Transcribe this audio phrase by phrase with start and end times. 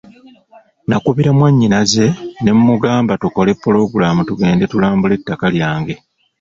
[0.87, 2.05] Nakubira mwannyinaze
[2.41, 5.95] ne mmugamba tukola pulogulaamu tugende tulambule ettaka lyange.